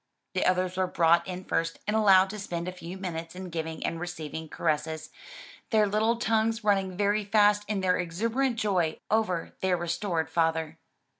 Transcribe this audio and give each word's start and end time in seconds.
The 0.33 0.43
others 0.47 0.77
were 0.77 0.87
brought 0.87 1.27
in 1.27 1.43
first 1.43 1.77
and 1.85 1.95
allowed 1.95 2.31
to 2.31 2.39
spend 2.39 2.67
a 2.67 2.71
few 2.71 2.97
minutes 2.97 3.35
in 3.35 3.51
giving 3.51 3.85
and 3.85 3.99
receiving 3.99 4.49
caresses, 4.49 5.11
their 5.69 5.85
little 5.85 6.15
tongues 6.17 6.63
running 6.63 6.97
very 6.97 7.23
fast 7.23 7.63
in 7.67 7.81
their 7.81 7.99
exuberant 7.99 8.55
joy 8.55 8.97
over 9.11 9.53
their 9.61 9.77
restored 9.77 10.27
father. 10.27 10.79